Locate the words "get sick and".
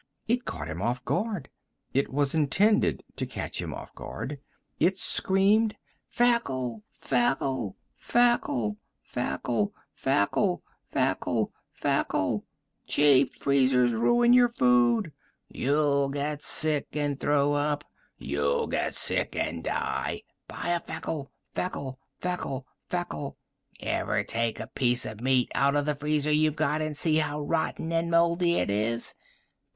16.09-17.19, 18.65-19.63